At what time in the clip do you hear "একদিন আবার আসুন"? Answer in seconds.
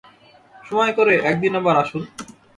1.21-2.03